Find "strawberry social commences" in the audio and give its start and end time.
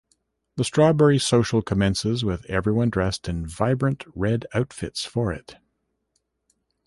0.63-2.25